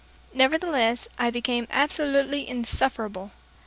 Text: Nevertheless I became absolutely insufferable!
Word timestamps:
Nevertheless 0.33 1.07
I 1.19 1.29
became 1.29 1.67
absolutely 1.69 2.49
insufferable! 2.49 3.33